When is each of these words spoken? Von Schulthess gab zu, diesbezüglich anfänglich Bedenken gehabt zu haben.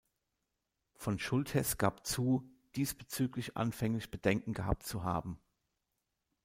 Von 0.95 1.19
Schulthess 1.19 1.77
gab 1.77 2.07
zu, 2.07 2.49
diesbezüglich 2.75 3.55
anfänglich 3.55 4.09
Bedenken 4.09 4.53
gehabt 4.53 4.81
zu 4.83 5.03
haben. 5.03 5.39